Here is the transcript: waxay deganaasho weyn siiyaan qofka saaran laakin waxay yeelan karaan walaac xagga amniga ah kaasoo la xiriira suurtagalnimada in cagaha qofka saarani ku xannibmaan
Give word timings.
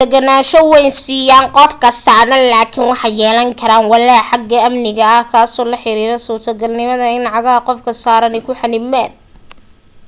waxay 0.03 0.09
deganaasho 0.13 0.59
weyn 0.73 0.91
siiyaan 1.03 1.47
qofka 1.57 1.87
saaran 2.05 2.43
laakin 2.51 2.83
waxay 2.91 3.13
yeelan 3.19 3.49
karaan 3.59 3.85
walaac 3.91 4.25
xagga 4.31 4.57
amniga 4.67 5.05
ah 5.17 5.23
kaasoo 5.31 5.65
la 5.71 5.77
xiriira 5.83 6.15
suurtagalnimada 6.25 7.05
in 7.17 7.23
cagaha 7.35 7.65
qofka 7.67 7.91
saarani 8.03 8.39
ku 8.45 8.51
xannibmaan 8.59 9.11